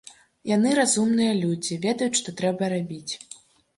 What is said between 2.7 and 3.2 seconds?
рабіць.